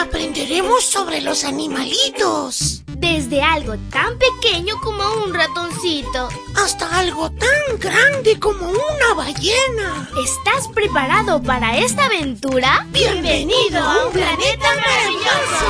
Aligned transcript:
aprenderemos 0.00 0.82
sobre 0.84 1.20
los 1.20 1.44
animalitos. 1.44 2.82
Desde 2.96 3.42
algo 3.42 3.76
tan 3.90 4.18
pequeño 4.18 4.80
como 4.82 5.02
un 5.24 5.34
ratoncito. 5.34 6.28
Hasta 6.56 6.98
algo 6.98 7.30
tan 7.30 7.78
grande 7.78 8.38
como 8.40 8.70
una 8.70 9.14
ballena. 9.14 10.08
¿Estás 10.24 10.68
preparado 10.68 11.42
para 11.42 11.78
esta 11.78 12.06
aventura? 12.06 12.86
Bienvenido 12.92 13.78
a 13.78 14.06
un 14.06 14.12
planeta 14.12 14.68
maravilloso. 14.76 15.66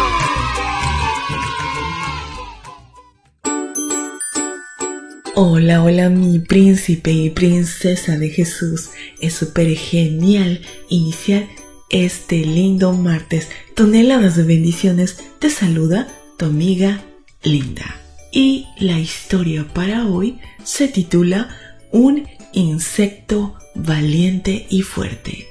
Hola, 5.34 5.82
hola 5.82 6.08
mi 6.08 6.38
príncipe 6.38 7.10
y 7.10 7.30
princesa 7.30 8.16
de 8.16 8.28
Jesús. 8.30 8.90
Es 9.20 9.34
súper 9.34 9.74
genial 9.74 10.60
iniciar 10.88 11.48
este 11.90 12.38
lindo 12.38 12.92
martes. 12.92 13.48
Toneladas 13.74 14.36
de 14.36 14.44
bendiciones. 14.44 15.18
Te 15.38 15.50
saluda 15.50 16.08
tu 16.36 16.46
amiga 16.46 17.02
Linda. 17.42 17.96
Y 18.32 18.66
la 18.78 18.98
historia 18.98 19.66
para 19.72 20.06
hoy 20.06 20.38
se 20.64 20.88
titula 20.88 21.48
Un 21.90 22.26
insecto 22.52 23.56
valiente 23.74 24.66
y 24.70 24.82
fuerte. 24.82 25.48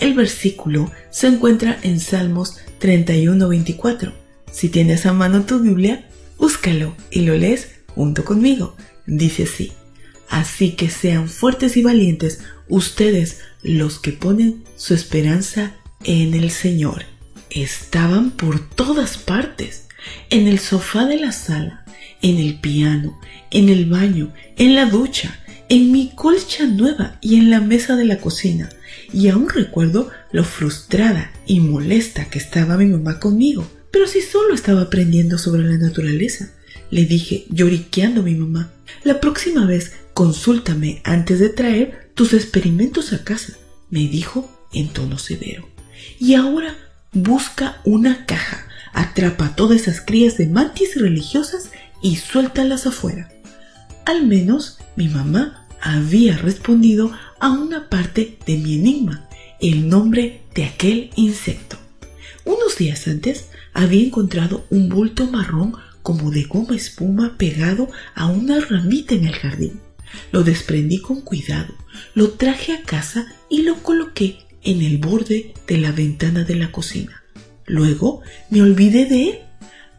El 0.00 0.14
versículo 0.14 0.90
se 1.10 1.28
encuentra 1.28 1.78
en 1.82 2.00
Salmos 2.00 2.58
31-24. 2.80 4.12
Si 4.52 4.68
tienes 4.68 5.06
a 5.06 5.12
mano 5.12 5.44
tu 5.44 5.60
Biblia, 5.60 6.08
búscalo 6.38 6.94
y 7.10 7.20
lo 7.22 7.34
lees 7.36 7.68
junto 7.94 8.24
conmigo 8.24 8.76
dice 9.06 9.44
así, 9.44 9.72
así 10.28 10.72
que 10.72 10.90
sean 10.90 11.28
fuertes 11.28 11.76
y 11.76 11.82
valientes 11.82 12.40
ustedes 12.68 13.40
los 13.62 13.98
que 13.98 14.12
ponen 14.12 14.64
su 14.76 14.94
esperanza 14.94 15.76
en 16.04 16.34
el 16.34 16.50
Señor. 16.50 17.04
Estaban 17.50 18.30
por 18.30 18.60
todas 18.60 19.18
partes, 19.18 19.86
en 20.30 20.46
el 20.46 20.58
sofá 20.58 21.06
de 21.06 21.18
la 21.18 21.32
sala, 21.32 21.84
en 22.22 22.38
el 22.38 22.60
piano, 22.60 23.18
en 23.50 23.68
el 23.68 23.86
baño, 23.86 24.32
en 24.56 24.74
la 24.74 24.86
ducha, 24.86 25.40
en 25.68 25.92
mi 25.92 26.12
colcha 26.14 26.66
nueva 26.66 27.18
y 27.20 27.36
en 27.36 27.50
la 27.50 27.60
mesa 27.60 27.96
de 27.96 28.04
la 28.04 28.18
cocina. 28.18 28.68
Y 29.12 29.28
aún 29.28 29.48
recuerdo 29.48 30.10
lo 30.32 30.44
frustrada 30.44 31.32
y 31.46 31.60
molesta 31.60 32.26
que 32.26 32.38
estaba 32.38 32.76
mi 32.76 32.86
mamá 32.86 33.18
conmigo. 33.18 33.66
Pero 33.90 34.06
si 34.06 34.20
solo 34.20 34.54
estaba 34.54 34.82
aprendiendo 34.82 35.38
sobre 35.38 35.62
la 35.62 35.78
naturaleza, 35.78 36.50
le 36.90 37.04
dije 37.04 37.46
lloriqueando 37.50 38.20
a 38.20 38.24
mi 38.24 38.34
mamá. 38.34 38.72
La 39.04 39.20
próxima 39.20 39.66
vez 39.66 39.92
consúltame 40.14 41.00
antes 41.04 41.40
de 41.40 41.48
traer 41.48 42.10
tus 42.14 42.32
experimentos 42.32 43.12
a 43.12 43.24
casa, 43.24 43.54
me 43.90 44.00
dijo 44.00 44.50
en 44.72 44.88
tono 44.88 45.18
severo. 45.18 45.75
Y 46.18 46.34
ahora 46.34 46.76
busca 47.12 47.80
una 47.84 48.26
caja, 48.26 48.66
atrapa 48.92 49.56
todas 49.56 49.82
esas 49.82 50.00
crías 50.00 50.36
de 50.36 50.46
mantis 50.46 51.00
religiosas 51.00 51.70
y 52.02 52.16
suéltalas 52.16 52.86
afuera. 52.86 53.30
Al 54.04 54.26
menos 54.26 54.78
mi 54.96 55.08
mamá 55.08 55.66
había 55.80 56.36
respondido 56.36 57.12
a 57.40 57.50
una 57.50 57.88
parte 57.88 58.38
de 58.46 58.56
mi 58.56 58.74
enigma, 58.74 59.28
el 59.60 59.88
nombre 59.88 60.42
de 60.54 60.64
aquel 60.64 61.10
insecto. 61.16 61.76
Unos 62.44 62.76
días 62.76 63.06
antes 63.08 63.46
había 63.74 64.04
encontrado 64.04 64.64
un 64.70 64.88
bulto 64.88 65.26
marrón 65.26 65.74
como 66.02 66.30
de 66.30 66.44
goma 66.44 66.76
espuma 66.76 67.36
pegado 67.36 67.90
a 68.14 68.26
una 68.26 68.60
ramita 68.60 69.14
en 69.14 69.26
el 69.26 69.34
jardín. 69.34 69.80
Lo 70.30 70.44
desprendí 70.44 71.00
con 71.00 71.20
cuidado, 71.20 71.74
lo 72.14 72.30
traje 72.30 72.72
a 72.72 72.82
casa 72.82 73.26
y 73.50 73.62
lo 73.62 73.82
coloqué 73.82 74.45
en 74.66 74.82
el 74.82 74.98
borde 74.98 75.54
de 75.66 75.78
la 75.78 75.92
ventana 75.92 76.44
de 76.44 76.56
la 76.56 76.70
cocina. 76.70 77.22
Luego 77.64 78.20
me 78.50 78.60
olvidé 78.60 79.06
de 79.06 79.22
él. 79.30 79.38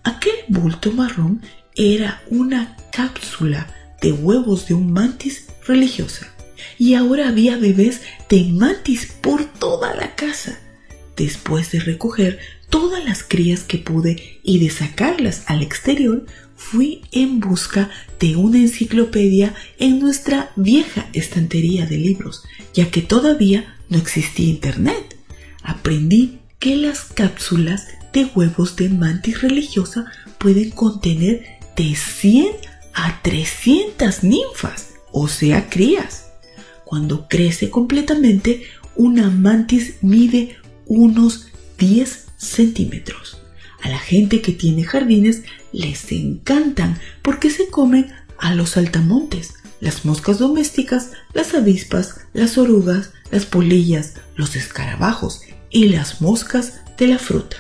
Aquel 0.04 0.36
bulto 0.50 0.92
marrón 0.92 1.42
era 1.76 2.22
una 2.30 2.76
cápsula 2.92 3.74
de 4.02 4.12
huevos 4.12 4.68
de 4.68 4.74
un 4.74 4.92
mantis 4.92 5.48
religiosa. 5.66 6.28
Y 6.78 6.94
ahora 6.94 7.30
había 7.30 7.58
bebés 7.58 8.02
de 8.30 8.44
mantis 8.52 9.08
por 9.22 9.46
toda 9.46 9.96
la 9.96 10.16
casa. 10.16 10.60
Después 11.18 11.72
de 11.72 11.80
recoger 11.80 12.40
todas 12.70 13.04
las 13.04 13.24
crías 13.24 13.64
que 13.64 13.80
pude 13.80 14.40
y 14.44 14.60
de 14.60 14.70
sacarlas 14.70 15.44
al 15.48 15.64
exterior, 15.64 16.26
fui 16.56 17.02
en 17.12 17.40
busca 17.40 17.90
de 18.20 18.36
una 18.36 18.60
enciclopedia 18.60 19.56
en 19.80 20.00
nuestra 20.00 20.52
vieja 20.56 21.08
estantería 21.14 21.88
de 21.88 21.98
libros, 21.98 22.44
ya 22.74 22.92
que 22.92 23.02
todavía 23.02 23.76
no 23.90 23.98
existía 23.98 24.48
Internet. 24.48 25.18
Aprendí 25.64 26.40
que 26.60 26.76
las 26.76 27.02
cápsulas 27.02 27.88
de 28.14 28.26
huevos 28.26 28.76
de 28.76 28.90
mantis 28.90 29.42
religiosa 29.42 30.06
pueden 30.38 30.70
contener 30.70 31.46
de 31.76 31.96
100 31.96 32.48
a 32.94 33.22
300 33.24 34.24
ninfas, 34.24 34.94
o 35.12 35.28
sea, 35.28 35.70
crías. 35.70 36.32
Cuando 36.86 37.28
crece 37.28 37.70
completamente, 37.70 38.64
una 38.96 39.30
mantis 39.30 39.96
mide 40.02 40.58
unos 40.88 41.48
10 41.78 42.26
centímetros. 42.38 43.42
A 43.82 43.90
la 43.90 44.00
gente 44.00 44.42
que 44.42 44.52
tiene 44.52 44.84
jardines 44.84 45.44
les 45.72 46.12
encantan 46.12 47.00
porque 47.22 47.50
se 47.50 47.68
comen 47.68 48.12
a 48.38 48.54
los 48.56 48.72
saltamontes, 48.72 49.54
las 49.80 50.06
moscas 50.06 50.40
domésticas, 50.40 51.12
las 51.34 51.54
avispas, 51.54 52.22
las 52.34 52.58
orugas, 52.58 53.12
las 53.32 53.46
polillas, 53.46 54.16
los 54.36 54.56
escarabajos 54.56 55.42
y 55.70 55.90
las 55.90 56.22
moscas 56.22 56.82
de 56.98 57.08
la 57.08 57.20
fruta. 57.20 57.58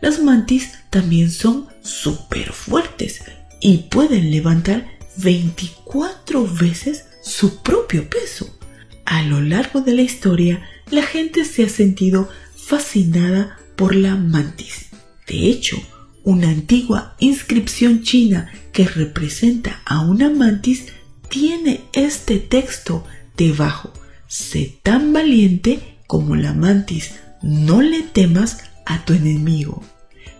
Las 0.00 0.22
mantis 0.22 0.72
también 0.88 1.30
son 1.30 1.68
súper 1.82 2.52
fuertes 2.52 3.22
y 3.60 3.78
pueden 3.90 4.30
levantar 4.30 4.86
24 5.16 6.46
veces 6.46 7.04
su 7.22 7.62
propio 7.62 8.08
peso. 8.08 8.56
A 9.04 9.22
lo 9.22 9.40
largo 9.40 9.82
de 9.82 9.94
la 9.94 10.02
historia, 10.02 10.62
la 10.90 11.02
gente 11.02 11.44
se 11.44 11.64
ha 11.64 11.68
sentido 11.68 12.28
fascinada 12.70 13.58
por 13.74 13.96
la 13.96 14.14
mantis. 14.14 14.90
De 15.26 15.48
hecho, 15.48 15.76
una 16.22 16.50
antigua 16.50 17.16
inscripción 17.18 18.04
china 18.04 18.48
que 18.72 18.86
representa 18.86 19.82
a 19.84 20.02
una 20.02 20.30
mantis 20.30 20.86
tiene 21.28 21.80
este 21.92 22.38
texto 22.38 23.04
debajo. 23.36 23.92
Sé 24.28 24.78
tan 24.84 25.12
valiente 25.12 25.98
como 26.06 26.36
la 26.36 26.52
mantis, 26.52 27.16
no 27.42 27.82
le 27.82 28.02
temas 28.02 28.58
a 28.86 29.04
tu 29.04 29.14
enemigo. 29.14 29.82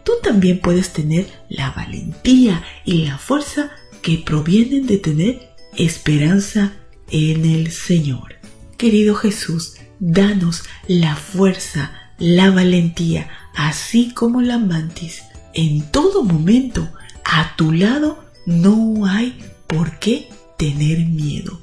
Tú 0.05 0.12
también 0.23 0.61
puedes 0.61 0.93
tener 0.93 1.27
la 1.49 1.73
valentía 1.73 2.62
y 2.85 3.07
la 3.07 3.19
fuerza 3.19 3.73
que 4.03 4.19
provienen 4.19 4.87
de 4.87 4.99
tener 4.99 5.51
esperanza 5.77 6.75
en 7.11 7.45
el 7.45 7.73
Señor. 7.73 8.37
Querido 8.77 9.17
Jesús, 9.17 9.75
danos 9.99 10.62
la 10.87 11.17
fuerza, 11.17 12.00
la 12.20 12.50
valentía, 12.50 13.28
así 13.56 14.14
como 14.14 14.41
la 14.42 14.58
mantis. 14.58 15.25
En 15.53 15.91
todo 15.91 16.22
momento, 16.22 16.88
a 17.25 17.56
tu 17.56 17.72
lado 17.72 18.25
no 18.47 19.06
hay 19.06 19.42
por 19.66 19.98
qué 19.98 20.28
tener 20.56 21.06
miedo. 21.06 21.60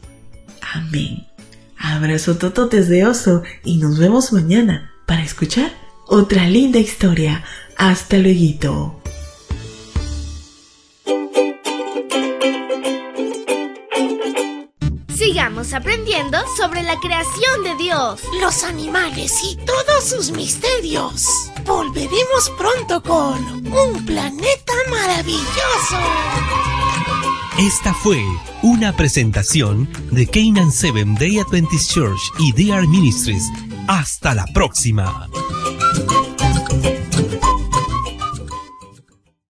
Amén. 0.74 1.28
Abrazo 1.78 2.38
tototes 2.38 2.90
de 2.90 3.06
oso 3.06 3.44
y 3.64 3.78
nos 3.78 4.00
vemos 4.00 4.34
mañana 4.34 4.92
para 5.06 5.24
escuchar 5.24 5.72
otra 6.08 6.50
linda 6.50 6.80
historia. 6.80 7.44
Hasta 7.78 8.18
luego. 8.18 8.97
Sigamos 15.18 15.74
aprendiendo 15.74 16.38
sobre 16.56 16.84
la 16.84 16.96
creación 17.00 17.64
de 17.64 17.76
Dios, 17.84 18.22
los 18.40 18.64
animales 18.64 19.34
y 19.44 19.56
todos 19.56 20.04
sus 20.04 20.30
misterios. 20.30 21.26
Volveremos 21.66 22.52
pronto 22.56 23.02
con 23.02 23.44
un 23.66 24.06
planeta 24.06 24.74
maravilloso. 24.92 25.98
Esta 27.58 27.96
fue 27.96 28.24
una 28.62 28.96
presentación 28.96 29.90
de 30.12 30.28
Canaan 30.28 30.72
Seven 30.72 31.16
Day 31.16 31.40
Adventist 31.40 31.92
Church 31.92 32.22
y 32.38 32.52
DR 32.52 32.88
Ministries. 32.88 33.44
Hasta 33.88 34.36
la 34.36 34.46
próxima. 34.54 35.28